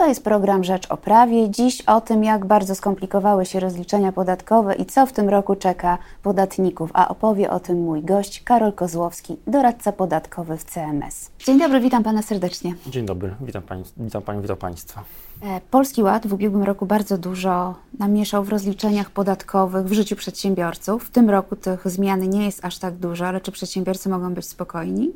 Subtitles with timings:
[0.00, 1.50] To jest program Rzecz o Prawie.
[1.50, 5.98] Dziś o tym, jak bardzo skomplikowały się rozliczenia podatkowe i co w tym roku czeka
[6.22, 6.90] podatników.
[6.94, 11.30] A opowie o tym mój gość Karol Kozłowski, doradca podatkowy w CMS.
[11.38, 12.74] Dzień dobry, witam pana serdecznie.
[12.86, 15.04] Dzień dobry, witam pani, witam panią, witam państwa.
[15.42, 21.04] E, Polski Ład w ubiegłym roku bardzo dużo namieszał w rozliczeniach podatkowych w życiu przedsiębiorców.
[21.04, 24.48] W tym roku tych zmian nie jest aż tak dużo, ale czy przedsiębiorcy mogą być
[24.48, 25.10] spokojni?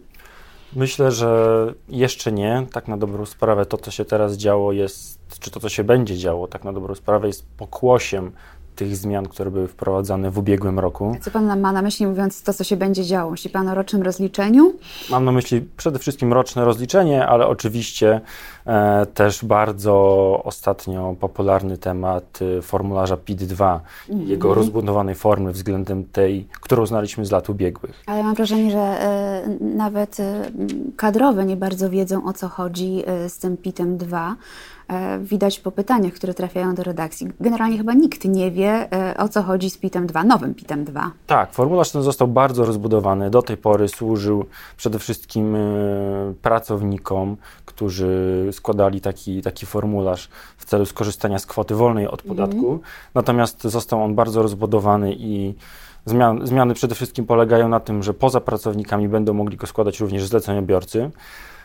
[0.76, 2.66] Myślę, że jeszcze nie.
[2.72, 6.18] Tak na dobrą sprawę to, co się teraz działo jest, czy to, co się będzie
[6.18, 8.32] działo, tak na dobrą sprawę jest pokłosiem
[8.74, 11.16] tych zmian, które były wprowadzane w ubiegłym roku.
[11.20, 13.30] Co pan ma na myśli, mówiąc to, co się będzie działo?
[13.30, 14.72] Myśli pan o rocznym rozliczeniu?
[15.10, 18.20] Mam na myśli przede wszystkim roczne rozliczenie, ale oczywiście
[18.66, 19.94] e, też bardzo
[20.44, 27.30] ostatnio popularny temat e, formularza PIT-2 i jego rozbudowanej formy względem tej, którą znaliśmy z
[27.30, 28.02] lat ubiegłych.
[28.06, 30.50] Ale mam wrażenie, że e, nawet e,
[30.96, 34.36] kadrowe nie bardzo wiedzą, o co chodzi e, z tym PIT-em 2.
[34.88, 37.28] E, widać po pytaniach, które trafiają do redakcji.
[37.40, 41.10] Generalnie chyba nikt nie wie, e, o co chodzi z PIT-em 2, nowym PIT-em 2.
[41.26, 43.30] Tak, formularz ten został bardzo rozbudowany.
[43.30, 44.44] Do tej pory służył
[44.76, 45.58] przede wszystkim e,
[46.42, 52.80] pracownikom, którzy składali taki, taki formularz w celu skorzystania z kwoty wolnej od podatku.
[53.14, 55.54] Natomiast został on bardzo rozbudowany i
[56.06, 60.26] zmian, zmiany przede wszystkim polegają na tym, że poza pracownikami będą mogli go składać również
[60.26, 61.10] zleceniobiorcy.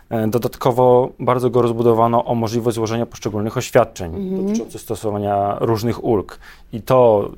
[0.09, 6.39] E, Dodatkowo bardzo go rozbudowano o możliwość złożenia poszczególnych oświadczeń dotyczących stosowania różnych ulg.
[6.73, 7.31] I to,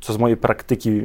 [0.00, 1.04] co z mojej praktyki y,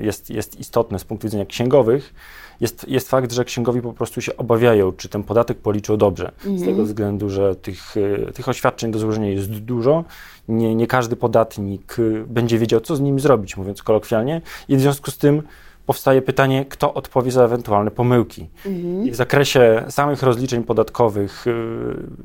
[0.00, 2.14] jest, jest istotne z punktu widzenia księgowych,
[2.60, 6.32] jest, jest fakt, że księgowi po prostu się obawiają, czy ten podatek policzył dobrze.
[6.56, 10.04] Z tego względu, że tych, y, tych oświadczeń do złożenia jest dużo.
[10.48, 14.40] Nie, nie każdy podatnik będzie wiedział, co z nimi zrobić, mówiąc kolokwialnie.
[14.68, 15.42] I w związku z tym
[15.88, 18.48] powstaje pytanie, kto odpowie za ewentualne pomyłki.
[19.04, 21.52] I w zakresie samych rozliczeń podatkowych y,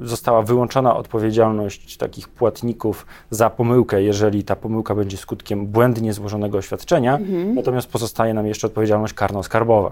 [0.07, 7.19] została wyłączona odpowiedzialność takich płatników za pomyłkę, jeżeli ta pomyłka będzie skutkiem błędnie złożonego oświadczenia,
[7.55, 9.91] natomiast pozostaje nam jeszcze odpowiedzialność karno-skarbowa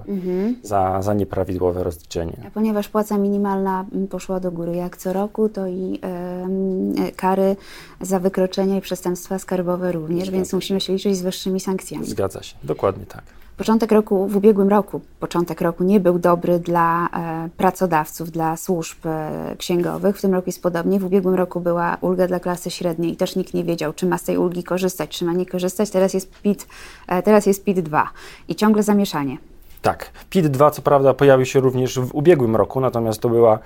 [0.63, 2.37] za, za nieprawidłowe rozliczenie.
[2.47, 7.55] A ponieważ płaca minimalna poszła do góry jak co roku, to i e, kary
[8.01, 12.05] za wykroczenia i przestępstwa skarbowe również, więc musimy się liczyć z wyższymi sankcjami.
[12.05, 13.23] Zgadza się, dokładnie tak.
[13.61, 19.05] Początek roku, w ubiegłym roku, początek roku nie był dobry dla e, pracodawców, dla służb
[19.05, 20.17] e, księgowych.
[20.17, 20.99] W tym roku jest podobnie.
[20.99, 24.17] W ubiegłym roku była ulga dla klasy średniej i też nikt nie wiedział, czy ma
[24.17, 25.89] z tej ulgi korzystać, czy ma nie korzystać.
[25.89, 26.67] Teraz jest PIT,
[27.07, 28.09] e, teraz jest PIT 2
[28.47, 29.37] i ciągle zamieszanie.
[29.81, 30.11] Tak.
[30.29, 33.59] PIT-2 co prawda pojawił się również w ubiegłym roku, natomiast to była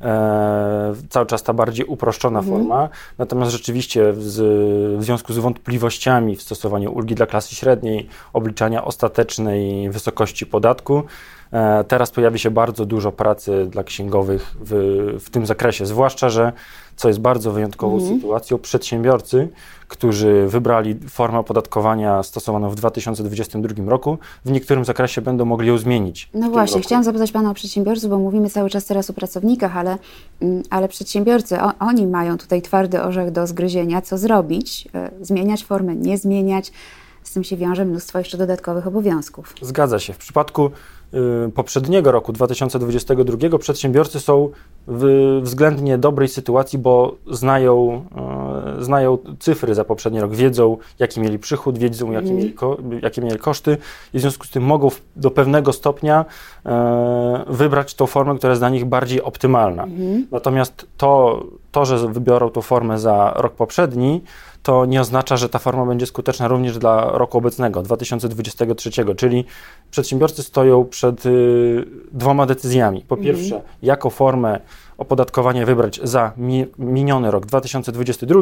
[0.00, 2.88] e, cały czas ta bardziej uproszczona forma.
[3.18, 4.18] Natomiast rzeczywiście w,
[4.98, 11.02] w związku z wątpliwościami w stosowaniu ulgi dla klasy średniej, obliczania ostatecznej wysokości podatku,
[11.52, 14.72] e, teraz pojawi się bardzo dużo pracy dla księgowych w,
[15.24, 15.86] w tym zakresie.
[15.86, 16.52] Zwłaszcza, że
[16.96, 19.48] co jest bardzo wyjątkową sytuacją, przedsiębiorcy,
[19.90, 26.28] którzy wybrali formę opodatkowania stosowaną w 2022 roku, w niektórym zakresie będą mogli ją zmienić.
[26.34, 26.86] No właśnie, roku.
[26.86, 29.98] chciałam zapytać Pana o przedsiębiorców, bo mówimy cały czas teraz o pracownikach, ale,
[30.42, 35.64] mm, ale przedsiębiorcy, o, oni mają tutaj twardy orzech do zgryzienia, co zrobić, e, zmieniać
[35.64, 36.72] formę, nie zmieniać.
[37.30, 39.54] Z tym się wiąże mnóstwo jeszcze dodatkowych obowiązków.
[39.62, 40.12] Zgadza się.
[40.12, 40.70] W przypadku
[41.46, 44.48] y, poprzedniego roku, 2022, przedsiębiorcy są
[44.86, 45.04] w
[45.42, 48.04] względnie dobrej sytuacji, bo znają,
[48.80, 53.22] y, znają cyfry za poprzedni rok, wiedzą, jaki mieli przychód, wiedzą, jakie, mieli, ko- jakie
[53.22, 53.76] mieli koszty
[54.14, 56.24] i w związku z tym mogą w, do pewnego stopnia
[56.66, 56.70] y,
[57.54, 59.86] wybrać tą formę, która jest dla nich bardziej optymalna.
[60.30, 61.42] Natomiast to,
[61.72, 64.20] to, że wybiorą tą formę za rok poprzedni,
[64.62, 69.44] to nie oznacza, że ta forma będzie skuteczna również dla roku obecnego, 2023, czyli
[69.90, 73.04] przedsiębiorcy stoją przed y, dwoma decyzjami.
[73.08, 74.60] Po pierwsze, jaką formę
[74.98, 78.40] opodatkowania wybrać za mi, miniony rok 2022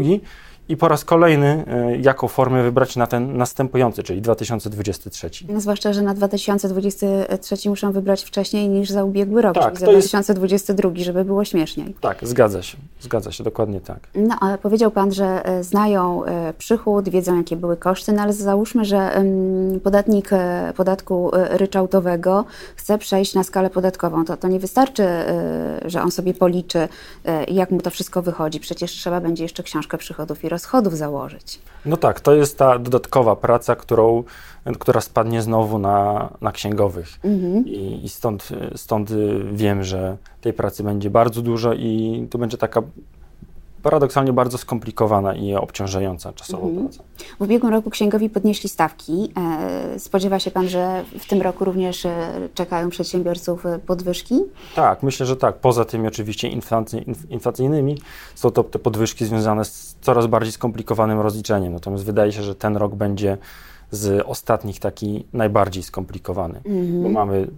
[0.69, 1.65] i po raz kolejny,
[1.95, 5.31] y, jaką formę wybrać na ten następujący, czyli 2023.
[5.49, 9.87] No, zwłaszcza, że na 2023 muszą wybrać wcześniej niż za ubiegły rok, Tak, czyli za
[9.87, 11.95] to jest- 2022, żeby było śmieszniej.
[12.01, 13.99] Tak, zgadza się, zgadza się, dokładnie tak.
[14.15, 18.33] No, ale powiedział Pan, że e, znają e, przychód, wiedzą jakie były koszty, no ale
[18.33, 19.22] załóżmy, że
[19.83, 22.45] podatnik e, podatku e, ryczałtowego
[22.77, 24.25] chce przejść na skalę podatkową.
[24.25, 26.89] To, to nie wystarczy, e, że on sobie policzy,
[27.25, 28.60] e, jak mu to wszystko wychodzi.
[28.60, 31.60] Przecież trzeba będzie jeszcze książkę przychodów i rozchodów założyć.
[31.84, 34.25] No tak, to jest ta dodatkowa praca, którą,
[34.78, 37.09] która spadnie znowu na, na księgowych.
[37.65, 39.10] I, i stąd, stąd
[39.53, 42.83] wiem, że tej pracy będzie bardzo dużo i to będzie taka
[43.83, 46.89] paradoksalnie bardzo skomplikowana i obciążająca czasowo Mhm.
[46.89, 47.04] praca.
[47.39, 49.33] W ubiegłym roku księgowi podnieśli stawki.
[49.95, 54.41] E, Spodziewa się Pan, że w tym roku również e, czekają przedsiębiorców e, podwyżki?
[54.75, 55.57] Tak, myślę, że tak.
[55.57, 57.98] Poza tymi oczywiście inflacy, inf, inflacyjnymi
[58.34, 61.72] są to te podwyżki związane z coraz bardziej skomplikowanym rozliczeniem.
[61.72, 63.39] Natomiast wydaje się, że ten rok będzie
[63.91, 66.60] z ostatnich taki najbardziej skomplikowany.
[67.03, 67.48] Bo mamy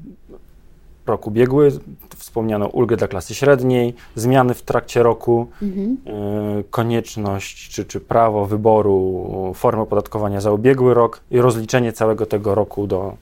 [1.06, 1.72] rok ubiegły,
[2.16, 5.96] wspomniano ulgę dla klasy średniej, zmiany w trakcie roku, Mhm.
[6.60, 12.54] y, konieczność czy, czy prawo wyboru formy opodatkowania za ubiegły rok i rozliczenie całego tego
[12.54, 13.14] roku do,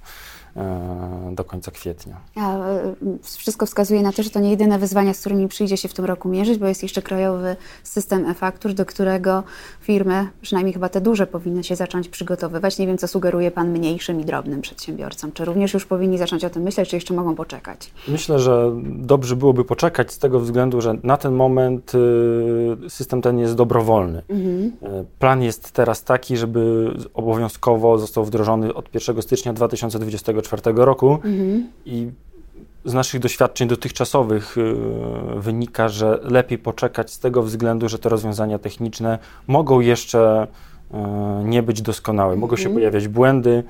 [1.33, 2.17] do końca kwietnia.
[2.37, 5.89] A e, wszystko wskazuje na to, że to nie jedyne wyzwania, z którymi przyjdzie się
[5.89, 9.43] w tym roku mierzyć, bo jest jeszcze krajowy system e-faktur, do którego
[9.81, 12.79] firmy, przynajmniej chyba te duże, powinny się zacząć przygotowywać.
[12.79, 15.33] Nie wiem, co sugeruje Pan mniejszym i drobnym przedsiębiorcom.
[15.33, 17.91] Czy również już powinni zacząć o tym myśleć, czy jeszcze mogą poczekać?
[18.09, 23.39] Myślę, że dobrze byłoby poczekać z tego względu, że na ten moment y, system ten
[23.39, 24.23] jest dobrowolny.
[24.29, 24.67] Mhm.
[24.67, 31.67] Y, Plan jest teraz taki, żeby obowiązkowo został wdrożony od 1 stycznia 2024 roku Mhm.
[31.87, 32.11] i
[32.85, 34.75] z naszych doświadczeń dotychczasowych y,
[35.37, 40.47] wynika, że lepiej poczekać z tego względu, że te rozwiązania techniczne mogą jeszcze
[40.91, 40.97] y,
[41.45, 42.75] nie być doskonałe, mogą się Mhm.
[42.75, 43.63] pojawiać błędy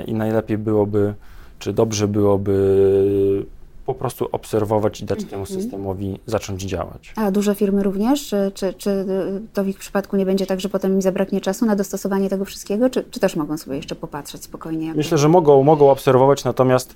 [0.00, 1.14] y, i najlepiej byłoby,
[1.58, 3.46] czy dobrze byłoby
[3.86, 5.60] po prostu obserwować i dać temu Mhm.
[5.60, 7.12] systemowi zacząć działać.
[7.16, 8.28] A duże firmy również?
[8.28, 9.06] Czy, czy, czy
[9.54, 12.44] to w ich przypadku nie będzie tak, że potem im zabraknie czasu na dostosowanie tego
[12.44, 12.90] wszystkiego?
[12.90, 14.86] Czy, czy też mogą sobie jeszcze popatrzeć spokojnie?
[14.86, 16.94] jak- Myślę, że mogą, mogą obserwować, natomiast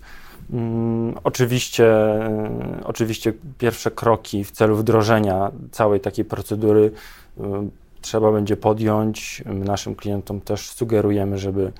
[0.52, 1.84] mm, oczywiście,
[2.80, 6.90] y, oczywiście pierwsze kroki w celu wdrożenia całej takiej procedury
[7.38, 7.42] y,
[8.00, 9.42] trzeba będzie podjąć.
[9.46, 11.72] Naszym klientom też sugerujemy, żeby,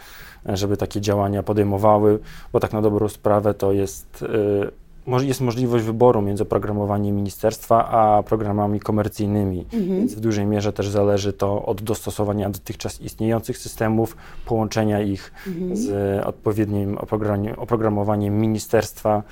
[0.47, 2.19] żeby takie działania podejmowały,
[2.53, 4.71] bo tak na dobrą sprawę to jest, moż-
[5.07, 11.33] jest możliwość wyboru między oprogramowaniem ministerstwa a programami komercyjnymi, więc w dużej mierze też zależy
[11.33, 14.17] to od dostosowania dotychczas istniejących systemów,
[14.47, 15.33] połączenia ich
[15.73, 19.23] z odpowiednim oprogram- oprogramowaniem ministerstwa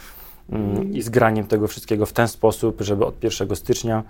[0.50, 4.03] mm, i zgraniem tego wszystkiego w ten sposób, żeby od 1 stycznia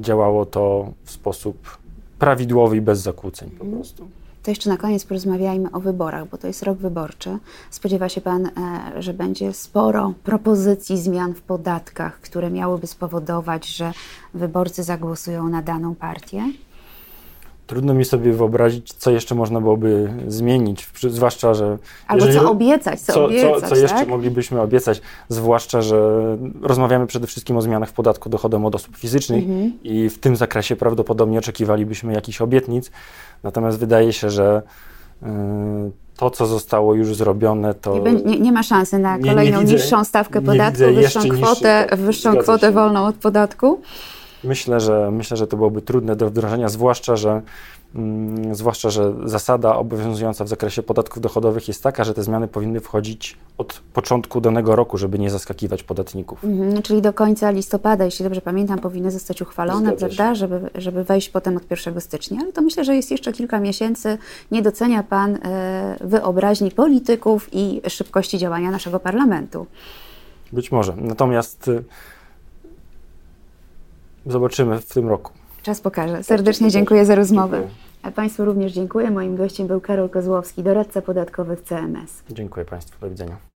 [0.00, 1.78] działało to w sposób
[2.18, 4.08] prawidłowy i bez zakłóceń po prostu.
[4.42, 7.38] To jeszcze na koniec porozmawiajmy o wyborach, bo to jest rok wyborczy.
[7.70, 8.50] Spodziewa się Pan, e,
[9.02, 13.92] że będzie sporo propozycji zmian w podatkach, które miałyby spowodować, że
[14.34, 16.44] wyborcy zagłosują na daną partię?
[17.72, 21.78] Trudno mi sobie wyobrazić, co jeszcze można byłoby zmienić, zwłaszcza, że...
[22.08, 24.08] Albo jeżeli- co obiecać, co, co, obiecać, co, co jeszcze tak?
[24.08, 25.96] moglibyśmy obiecać, zwłaszcza, że
[26.62, 29.72] rozmawiamy przede wszystkim o zmianach w podatku dochodowym od osób fizycznych Mhm.
[29.84, 32.90] i w tym zakresie prawdopodobnie oczekiwalibyśmy jakichś obietnic,
[33.42, 34.62] natomiast wydaje się, że
[35.22, 35.26] y,
[36.16, 37.98] to, co zostało już zrobione, to...
[37.98, 41.20] Nie, nie, nie ma szansy na Nie- nie kolejną widzę- niższą stawkę nie podatku, wyższą
[41.28, 43.80] kwotę, tak, wyższą kwotę wolną od podatku.
[44.44, 47.42] Myślę, że myślę, że to byłoby trudne do wdrożenia, zwłaszcza, że
[47.94, 52.80] mm, zwłaszcza, że zasada obowiązująca w zakresie podatków dochodowych jest taka, że te zmiany powinny
[52.80, 56.44] wchodzić od początku danego roku, żeby nie zaskakiwać podatników.
[56.44, 61.28] Mhm, czyli do końca listopada, jeśli dobrze pamiętam, powinny zostać uchwalone, prawda, żeby, żeby wejść
[61.28, 62.40] potem od 1 stycznia.
[62.42, 64.18] Ale to myślę, że jest jeszcze kilka miesięcy.
[64.50, 69.66] Nie docenia Pan e, wyobraźni polityków i szybkości działania naszego parlamentu.
[70.52, 70.96] Być może.
[70.96, 71.70] Natomiast
[74.26, 75.32] zobaczymy w tym roku.
[75.62, 76.22] Czas pokaże.
[76.22, 77.68] Serdecznie dziękuję za rozmowę.
[78.02, 79.10] A Państwu również dziękuję.
[79.10, 82.22] Moim gościem był Karol Kozłowski, doradca podatkowy w CMS.
[82.30, 83.00] Dziękuję Państwu.
[83.00, 83.51] Do widzenia.